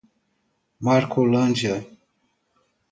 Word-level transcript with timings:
Marcolândia 0.79 1.85